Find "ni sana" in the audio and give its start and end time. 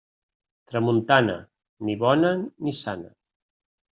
2.63-3.09